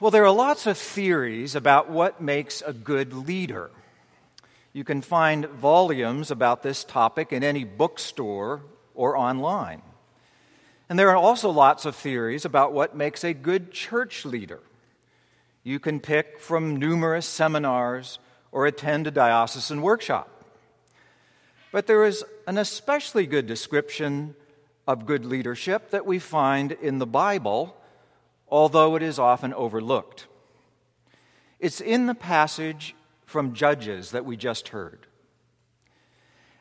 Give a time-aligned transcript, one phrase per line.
[0.00, 3.70] Well, there are lots of theories about what makes a good leader.
[4.72, 8.62] You can find volumes about this topic in any bookstore
[8.94, 9.82] or online.
[10.88, 14.60] And there are also lots of theories about what makes a good church leader.
[15.64, 18.18] You can pick from numerous seminars
[18.52, 20.30] or attend a diocesan workshop.
[21.72, 24.34] But there is an especially good description
[24.88, 27.76] of good leadership that we find in the Bible
[28.50, 30.26] although it is often overlooked.
[31.58, 35.06] It's in the passage from Judges that we just heard.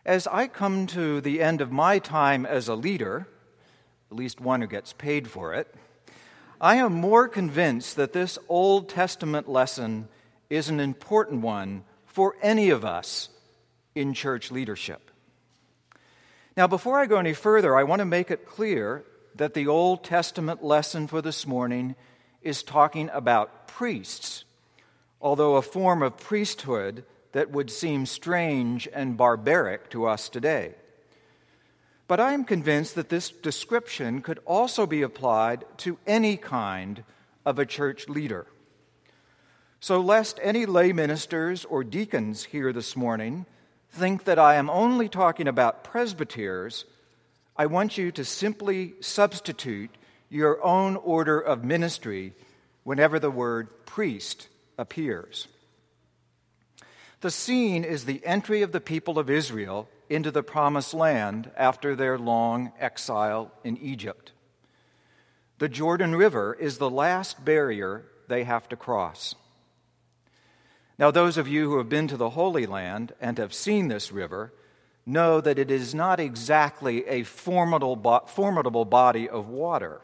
[0.05, 3.27] As I come to the end of my time as a leader,
[4.11, 5.73] at least one who gets paid for it,
[6.61, 10.07] I am more convinced that this Old Testament lesson
[10.49, 13.29] is an important one for any of us
[13.95, 15.11] in church leadership.
[16.57, 19.05] Now, before I go any further, I want to make it clear
[19.39, 21.95] that the Old Testament lesson for this morning
[22.41, 24.43] is talking about priests,
[25.21, 30.73] although a form of priesthood that would seem strange and barbaric to us today.
[32.05, 37.05] But I am convinced that this description could also be applied to any kind
[37.45, 38.45] of a church leader.
[39.79, 43.45] So, lest any lay ministers or deacons here this morning
[43.89, 46.83] think that I am only talking about presbyters,
[47.59, 49.89] I want you to simply substitute
[50.29, 52.31] your own order of ministry
[52.85, 55.49] whenever the word priest appears.
[57.19, 61.97] The scene is the entry of the people of Israel into the promised land after
[61.97, 64.31] their long exile in Egypt.
[65.57, 69.35] The Jordan River is the last barrier they have to cross.
[70.97, 74.13] Now, those of you who have been to the Holy Land and have seen this
[74.13, 74.53] river
[75.09, 80.01] know that it is not exactly a formidable, formidable body of water.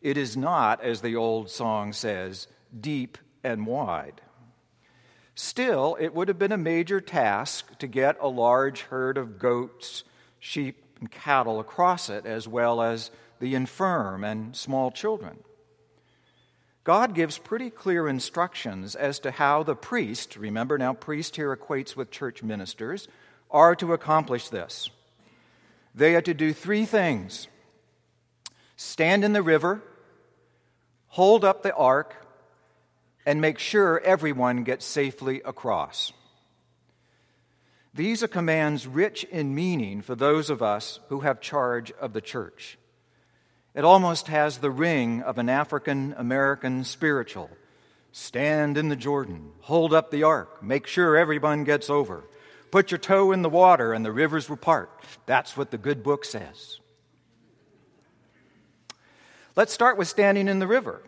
[0.00, 2.48] It is not, as the old song says,
[2.78, 4.20] deep and wide.
[5.34, 10.04] Still, it would have been a major task to get a large herd of goats,
[10.38, 13.10] sheep, and cattle across it, as well as
[13.40, 15.38] the infirm and small children.
[16.84, 21.96] God gives pretty clear instructions as to how the priest, remember now, priest here equates
[21.96, 23.06] with church ministers,
[23.52, 24.90] are to accomplish this.
[25.94, 27.48] They are to do three things
[28.76, 29.82] stand in the river,
[31.08, 32.26] hold up the ark,
[33.24, 36.12] and make sure everyone gets safely across.
[37.94, 42.22] These are commands rich in meaning for those of us who have charge of the
[42.22, 42.78] church.
[43.74, 47.50] It almost has the ring of an African American spiritual.
[48.10, 52.24] Stand in the Jordan, hold up the ark, make sure everyone gets over.
[52.72, 54.90] Put your toe in the water and the rivers will part.
[55.26, 56.80] That's what the good book says.
[59.54, 61.02] Let's start with standing in the river.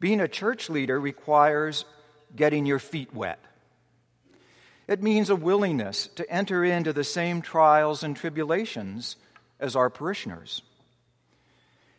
[0.00, 1.84] Being a church leader requires
[2.34, 3.38] getting your feet wet.
[4.88, 9.16] It means a willingness to enter into the same trials and tribulations
[9.60, 10.62] as our parishioners.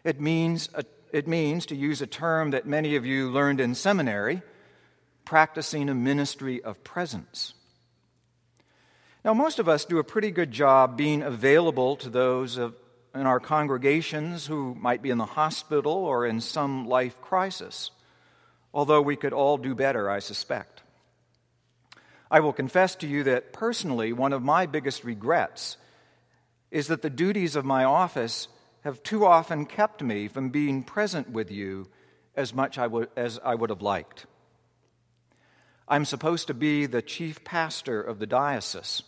[0.03, 0.69] It means,
[1.13, 4.41] it means, to use a term that many of you learned in seminary,
[5.23, 7.53] practicing a ministry of presence.
[9.23, 12.73] Now, most of us do a pretty good job being available to those of,
[13.13, 17.91] in our congregations who might be in the hospital or in some life crisis,
[18.73, 20.81] although we could all do better, I suspect.
[22.31, 25.77] I will confess to you that personally, one of my biggest regrets
[26.71, 28.47] is that the duties of my office
[28.83, 31.87] have too often kept me from being present with you
[32.35, 32.79] as much
[33.15, 34.25] as I would have liked.
[35.87, 39.03] I'm supposed to be the chief pastor of the diocese.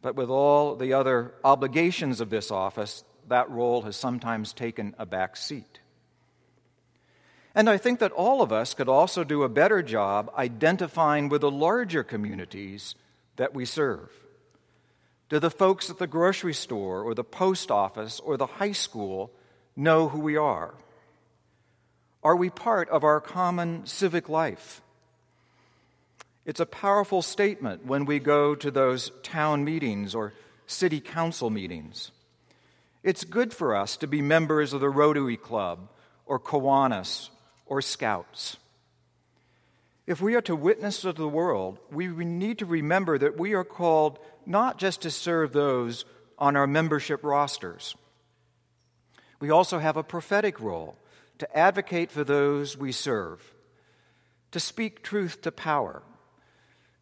[0.00, 5.06] But with all the other obligations of this office, that role has sometimes taken a
[5.06, 5.80] back seat.
[7.54, 11.40] And I think that all of us could also do a better job identifying with
[11.40, 12.94] the larger communities
[13.36, 14.10] that we serve.
[15.28, 19.32] Do the folks at the grocery store or the post office or the high school
[19.76, 20.74] know who we are?
[22.22, 24.80] Are we part of our common civic life?
[26.48, 30.32] It's a powerful statement when we go to those town meetings or
[30.66, 32.10] city council meetings.
[33.02, 35.90] It's good for us to be members of the Rotary Club
[36.24, 37.28] or Kiwanis
[37.66, 38.56] or Scouts.
[40.06, 43.62] If we are to witness to the world, we need to remember that we are
[43.62, 46.06] called not just to serve those
[46.38, 47.94] on our membership rosters.
[49.38, 50.96] We also have a prophetic role
[51.40, 53.52] to advocate for those we serve,
[54.52, 56.02] to speak truth to power,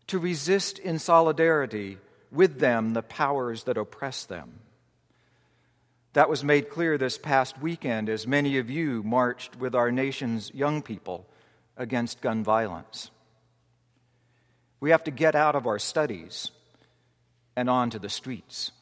[0.08, 1.98] to resist in solidarity
[2.30, 4.60] with them the powers that oppress them.
[6.12, 10.52] That was made clear this past weekend as many of you marched with our nation's
[10.54, 11.26] young people
[11.76, 13.10] against gun violence.
[14.80, 16.50] We have to get out of our studies
[17.54, 18.72] and onto the streets.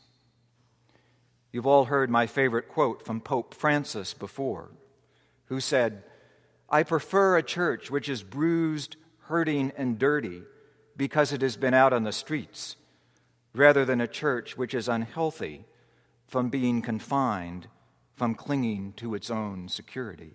[1.52, 4.70] You've all heard my favorite quote from Pope Francis before,
[5.46, 6.02] who said,
[6.68, 10.42] I prefer a church which is bruised, hurting, and dirty
[10.96, 12.76] because it has been out on the streets,
[13.52, 15.64] rather than a church which is unhealthy
[16.26, 17.68] from being confined,
[18.14, 20.34] from clinging to its own security.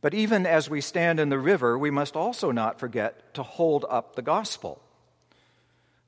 [0.00, 3.84] But even as we stand in the river, we must also not forget to hold
[3.88, 4.82] up the gospel.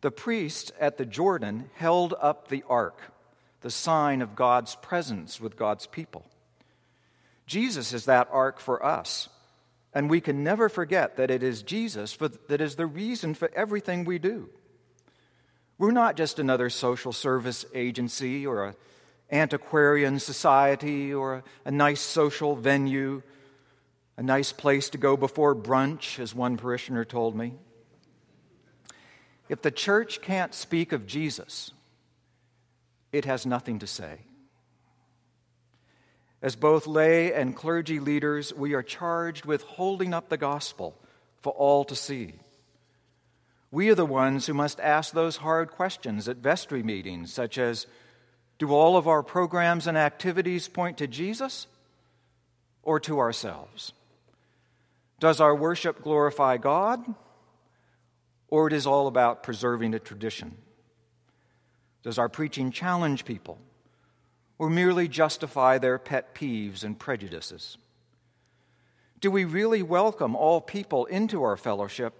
[0.01, 3.01] The priests at the Jordan held up the ark,
[3.61, 6.27] the sign of God's presence with God's people.
[7.47, 9.29] Jesus is that ark for us,
[9.95, 12.17] and we can never forget that it is Jesus
[12.49, 14.49] that is the reason for everything we do.
[15.79, 18.75] We're not just another social service agency or an
[19.31, 23.23] antiquarian society or a, a nice social venue
[24.17, 27.55] a nice place to go before brunch, as one parishioner told me.
[29.49, 31.73] If the church can't speak of Jesus,
[33.13, 34.21] it has nothing to say.
[36.45, 40.95] As both lay and clergy leaders, we are charged with holding up the gospel
[41.41, 42.35] for all to see.
[43.71, 47.87] We are the ones who must ask those hard questions at vestry meetings, such as
[48.59, 51.67] Do all of our programs and activities point to Jesus
[52.83, 53.95] or to ourselves?
[55.21, 57.03] Does our worship glorify God?
[58.49, 60.59] Or it is all about preserving a tradition?
[62.03, 63.59] Does our preaching challenge people?
[64.65, 67.77] Or merely justify their pet peeves and prejudices?
[69.21, 72.15] Do we really welcome all people into our fellowship,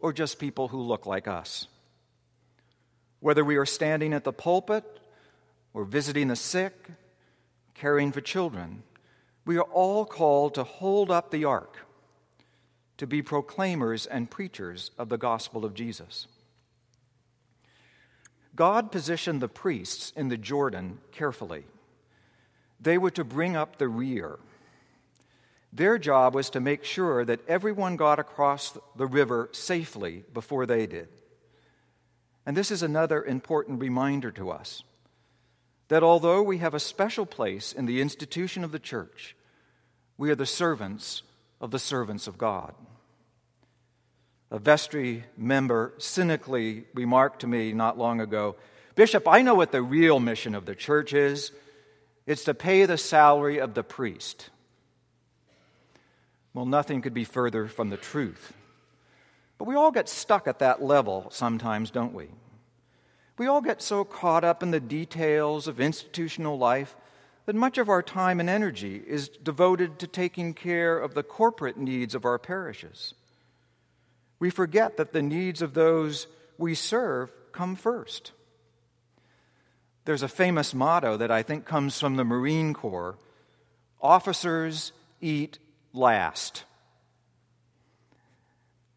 [0.00, 1.66] or just people who look like us?
[3.20, 5.00] Whether we are standing at the pulpit,
[5.74, 6.86] or visiting the sick,
[7.74, 8.82] caring for children,
[9.44, 11.76] we are all called to hold up the ark
[12.96, 16.26] to be proclaimers and preachers of the gospel of Jesus.
[18.54, 21.64] God positioned the priests in the Jordan carefully.
[22.80, 24.38] They were to bring up the rear.
[25.72, 30.86] Their job was to make sure that everyone got across the river safely before they
[30.86, 31.08] did.
[32.46, 34.84] And this is another important reminder to us
[35.88, 39.36] that although we have a special place in the institution of the church,
[40.16, 41.22] we are the servants
[41.60, 42.74] of the servants of God.
[44.54, 48.54] A vestry member cynically remarked to me not long ago
[48.94, 51.50] Bishop, I know what the real mission of the church is
[52.24, 54.50] it's to pay the salary of the priest.
[56.52, 58.52] Well, nothing could be further from the truth.
[59.58, 62.28] But we all get stuck at that level sometimes, don't we?
[63.36, 66.94] We all get so caught up in the details of institutional life
[67.46, 71.76] that much of our time and energy is devoted to taking care of the corporate
[71.76, 73.14] needs of our parishes.
[74.44, 76.26] We forget that the needs of those
[76.58, 78.32] we serve come first.
[80.04, 83.16] There's a famous motto that I think comes from the Marine Corps
[84.02, 84.92] officers
[85.22, 85.58] eat
[85.94, 86.64] last.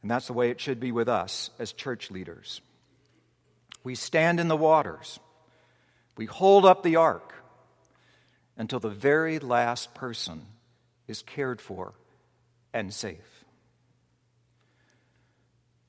[0.01, 2.59] And that's the way it should be with us as church leaders.
[3.85, 5.17] We stand in the waters,
[6.17, 7.33] we hold up the ark
[8.57, 10.41] until the very last person
[11.07, 11.93] is cared for
[12.73, 13.45] and safe.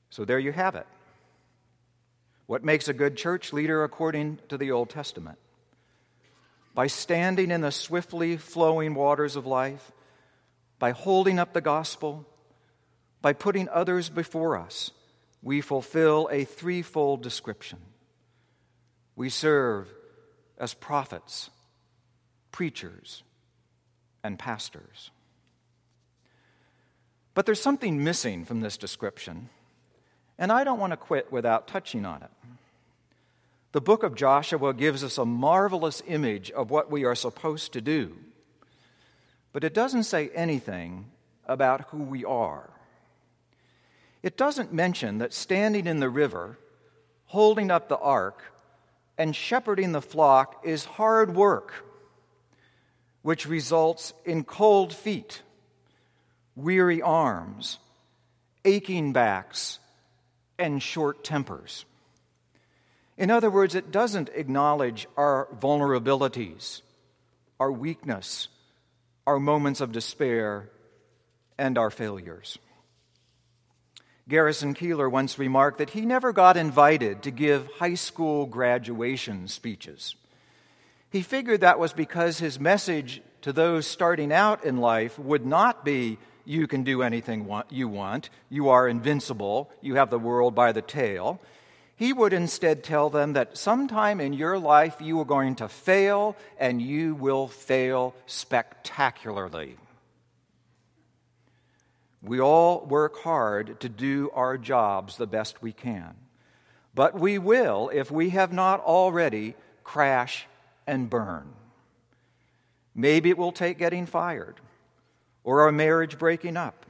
[0.09, 0.87] So there you have it.
[2.45, 5.37] What makes a good church leader according to the Old Testament?
[6.73, 9.91] By standing in the swiftly flowing waters of life,
[10.79, 12.25] by holding up the gospel,
[13.21, 14.91] by putting others before us,
[15.41, 17.79] we fulfill a threefold description.
[19.15, 19.93] We serve
[20.57, 21.49] as prophets
[22.51, 23.23] preachers,
[24.23, 25.11] and pastors.
[27.33, 29.49] But there's something missing from this description,
[30.39, 32.31] and I don't want to quit without touching on it.
[33.73, 37.81] The book of Joshua gives us a marvelous image of what we are supposed to
[37.81, 38.17] do,
[39.53, 41.11] but it doesn't say anything
[41.45, 42.71] about who we are.
[44.23, 46.57] It doesn't mention that standing in the river,
[47.27, 48.41] holding up the ark,
[49.19, 51.85] and shepherding the flock is hard work
[53.21, 55.41] which results in cold feet,
[56.55, 57.77] weary arms,
[58.63, 59.79] aching backs,
[60.59, 61.85] and short tempers.
[63.17, 66.81] In other words, it doesn't acknowledge our vulnerabilities,
[67.59, 68.47] our weakness,
[69.25, 70.69] our moments of despair,
[71.57, 72.57] and our failures.
[74.29, 80.15] Garrison Keillor once remarked that he never got invited to give high school graduation speeches.
[81.09, 85.83] He figured that was because his message to those starting out in life would not
[85.83, 90.71] be, You can do anything you want, you are invincible, you have the world by
[90.71, 91.39] the tail.
[91.95, 96.35] He would instead tell them that sometime in your life you are going to fail
[96.57, 99.77] and you will fail spectacularly.
[102.23, 106.15] We all work hard to do our jobs the best we can.
[106.95, 109.53] But we will, if we have not already,
[109.83, 110.47] crash
[110.87, 111.53] and burn.
[112.95, 114.55] Maybe it will take getting fired,
[115.43, 116.85] or our marriage breaking up,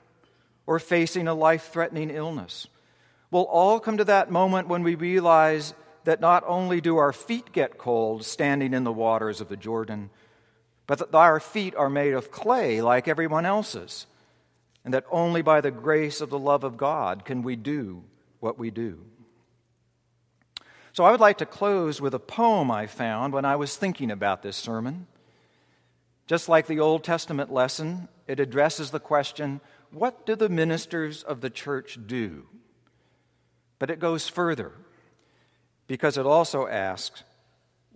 [0.65, 2.67] or facing a life threatening illness.
[3.31, 7.51] We'll all come to that moment when we realize that not only do our feet
[7.51, 10.09] get cold standing in the waters of the Jordan,
[10.87, 14.07] but that our feet are made of clay like everyone else's
[14.83, 18.03] and that only by the grace of the love of God can we do
[18.39, 19.05] what we do.
[20.93, 24.09] So I would like to close with a poem I found when I was thinking
[24.09, 25.07] about this sermon.
[26.27, 29.59] Just like the Old Testament lesson, it addresses the question
[29.91, 32.45] what do the ministers of the church do?
[33.79, 34.71] But it goes further
[35.87, 37.23] because it also asks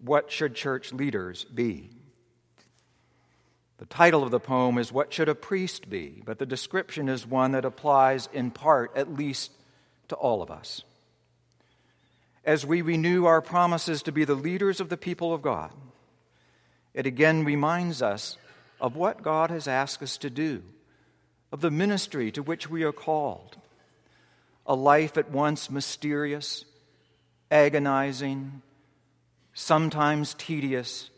[0.04, 1.92] what should church leaders be?
[3.78, 6.24] The title of the poem is What Should a Priest Be?
[6.26, 9.52] But the description is one that applies in part, at least,
[10.08, 10.84] to all of us.
[12.44, 15.72] As we renew our promises to be the leaders of the people of God,
[16.94, 18.38] it again reminds us
[18.84, 20.62] of what God has asked us to do,
[21.54, 23.56] of the ministry to which we are called.
[24.66, 26.66] A life at once mysterious,
[27.50, 28.62] agonizing,
[29.54, 31.10] sometimes tedious,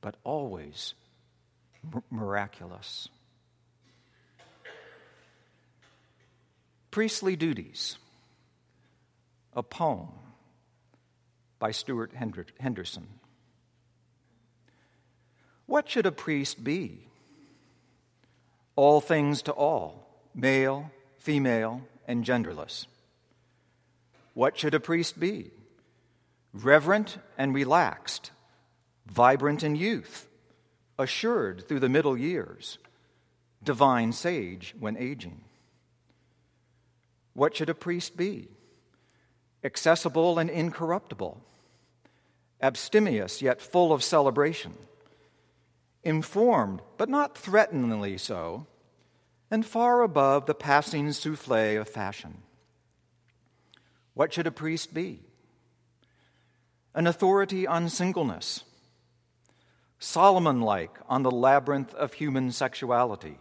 [0.00, 0.94] but always
[2.10, 3.08] miraculous.
[6.90, 7.98] Priestly Duties,
[9.52, 10.08] a poem
[11.58, 12.12] by Stewart
[12.58, 13.08] Henderson.
[15.66, 17.08] What should a priest be?
[18.76, 22.86] All things to all, male, female, and genderless.
[24.34, 25.50] What should a priest be?
[26.52, 28.30] Reverent and relaxed,
[29.06, 30.28] vibrant in youth,
[30.98, 32.78] assured through the middle years,
[33.62, 35.40] divine sage when aging.
[37.32, 38.48] What should a priest be?
[39.64, 41.40] Accessible and incorruptible,
[42.60, 44.74] abstemious yet full of celebration,
[46.04, 48.66] informed but not threateningly so,
[49.50, 52.42] and far above the passing souffle of fashion.
[54.14, 55.22] What should a priest be?
[56.94, 58.64] An authority on singleness
[59.98, 63.38] Solomon like on the labyrinth of human sexuality.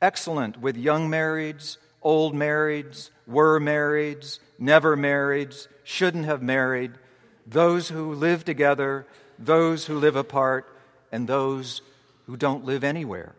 [0.00, 6.92] Excellent with young marrieds, old marrieds, were marrieds, never marrieds, shouldn't have married,
[7.46, 9.06] those who live together,
[9.38, 10.71] those who live apart,
[11.12, 11.82] and those
[12.26, 13.36] who don't live anywhere.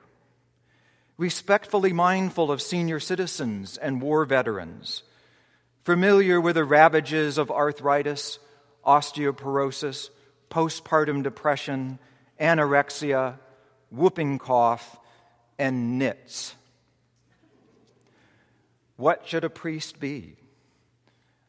[1.17, 5.03] Respectfully mindful of senior citizens and war veterans,
[5.83, 8.39] familiar with the ravages of arthritis,
[8.85, 10.09] osteoporosis,
[10.49, 11.99] postpartum depression,
[12.39, 13.37] anorexia,
[13.89, 14.97] whooping cough,
[15.57, 16.55] and nits.
[18.95, 20.35] What should a priest be?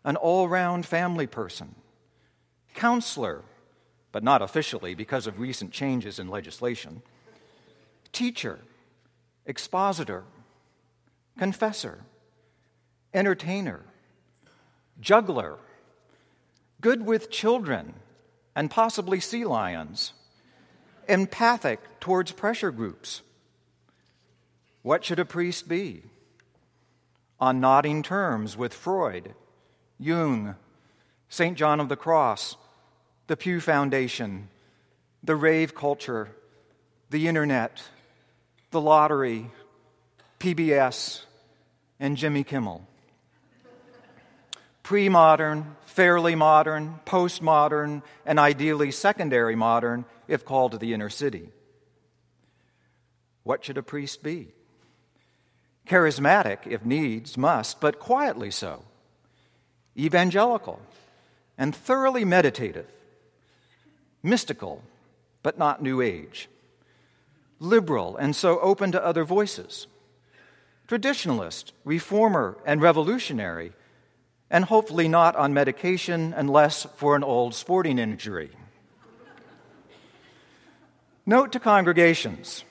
[0.05, 1.75] An all round family person,
[2.75, 3.43] counselor,
[4.15, 7.03] but not officially because of recent changes in legislation,
[8.13, 8.61] teacher,
[9.45, 10.23] expositor,
[11.37, 11.99] confessor,
[13.13, 13.81] entertainer,
[15.01, 15.59] juggler,
[16.81, 17.95] good with children
[18.55, 20.13] and possibly sea lions,
[21.09, 23.21] empathic towards pressure groups.
[24.83, 26.05] What should a priest be?
[27.41, 29.35] On nodding terms with Freud,
[29.99, 30.55] Jung,
[31.29, 31.59] St.
[31.59, 32.59] John of the Cross,
[33.27, 34.49] the Pew Foundation,
[35.23, 36.29] the rave culture,
[37.11, 37.83] the internet,
[38.71, 39.51] the lottery,
[40.41, 41.23] PBS,
[41.99, 42.87] and Jimmy Kimmel.
[44.83, 51.49] Pre modern, fairly modern, postmodern, and ideally secondary modern if called to the inner city.
[53.43, 54.49] What should a priest be?
[55.87, 58.83] Charismatic, if needs, must, but quietly so.
[59.97, 60.81] Evangelical
[61.57, 62.87] and thoroughly meditative.
[64.25, 64.83] Mystical,
[65.43, 66.49] but not New Age.
[67.61, 69.87] Liberal and so open to other voices.
[70.89, 73.73] Traditionalist, reformer, and revolutionary
[74.51, 78.51] and hopefully not on medication unless for an old sporting injury.
[81.27, 82.65] Note to congregations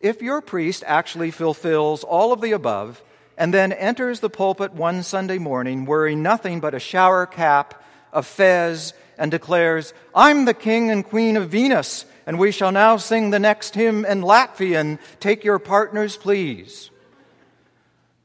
[0.00, 3.02] if your priest actually fulfills all of the above
[3.36, 8.22] and then enters the pulpit one Sunday morning wearing nothing but a shower cap, a
[8.22, 13.30] fez, and declares, I'm the king and queen of Venus, and we shall now sing
[13.30, 14.98] the next hymn in Latvian.
[15.20, 16.90] Take your partners, please.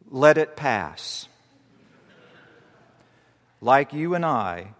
[0.10, 1.27] Let it pass.
[3.60, 4.74] Like you and I,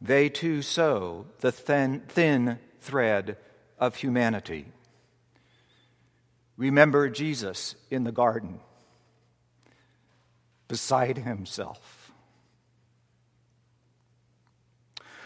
[0.00, 3.38] they too sew the thin, thin thread
[3.78, 4.66] of humanity.
[6.56, 8.60] Remember Jesus in the garden,
[10.68, 12.03] beside himself.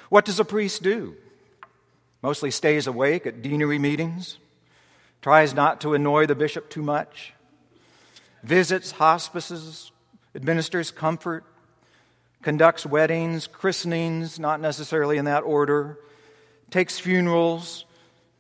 [0.09, 1.17] What does a priest do?
[2.23, 4.39] Mostly stays awake at deanery meetings,
[5.23, 7.35] tries not to annoy the bishop too much,
[8.43, 9.93] visits hospices,
[10.35, 11.45] administers comfort,
[12.43, 15.99] conducts weddings, christenings, not necessarily in that order,
[16.71, 17.85] takes funerals,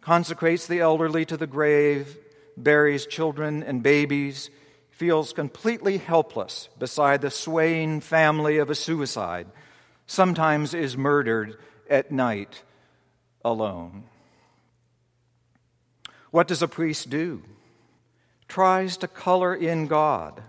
[0.00, 2.16] consecrates the elderly to the grave,
[2.56, 4.50] buries children and babies,
[4.90, 9.46] feels completely helpless beside the swaying family of a suicide,
[10.08, 11.56] sometimes is murdered
[11.88, 12.64] at night
[13.44, 14.04] alone.
[16.32, 17.42] What does a priest do?
[18.48, 20.42] Tries to color in God,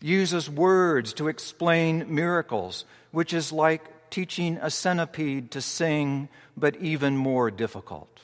[0.00, 7.16] uses words to explain miracles, which is like teaching a centipede to sing, but even
[7.16, 8.20] more difficult.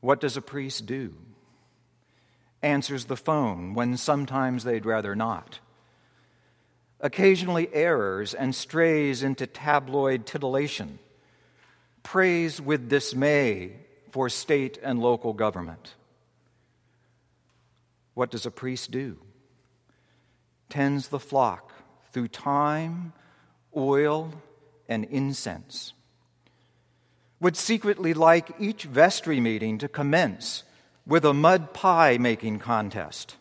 [0.00, 1.14] What does a priest do?
[2.62, 5.60] Answers the phone when sometimes they'd rather not.
[7.04, 10.98] Occasionally errors and strays into tabloid titillation.
[12.02, 13.76] Prays with dismay
[14.10, 15.94] for state and local government.
[18.14, 19.18] What does a priest do?
[20.68, 21.72] Tends the flock
[22.10, 23.12] through time,
[23.76, 24.32] oil,
[24.88, 25.92] and incense
[27.44, 30.62] would secretly like each vestry meeting to commence
[31.06, 33.36] with a mud pie making contest.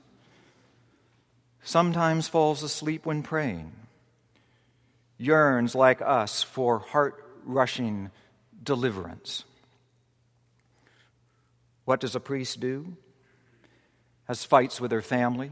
[1.63, 3.71] Sometimes falls asleep when praying,
[5.17, 8.11] yearns like us for heart rushing
[8.61, 9.45] deliverance.
[11.85, 12.97] What does a priest do?
[14.25, 15.51] Has fights with her family,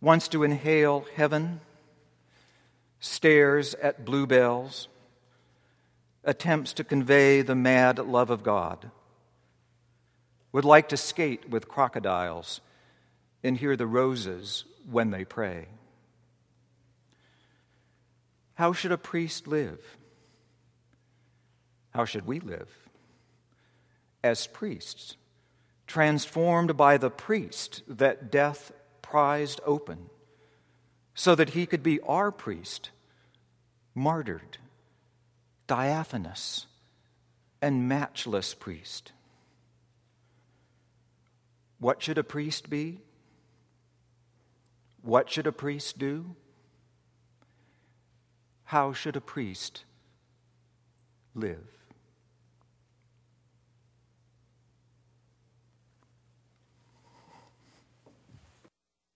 [0.00, 1.60] wants to inhale heaven,
[3.00, 4.88] stares at bluebells,
[6.24, 8.90] attempts to convey the mad love of God,
[10.52, 12.60] would like to skate with crocodiles
[13.42, 15.68] and hear the roses when they pray.
[18.54, 19.80] How should a priest live?
[21.90, 22.70] How should we live?
[24.22, 25.16] As priests,
[25.86, 30.10] transformed by the priest that death prized open,
[31.14, 32.90] so that he could be our priest,
[33.94, 34.58] martyred
[35.66, 36.66] diaphanous
[37.60, 39.12] and matchless priest.
[41.78, 43.00] What should a priest be?
[45.02, 46.36] What should a priest do?
[48.64, 49.84] How should a priest
[51.34, 51.81] live?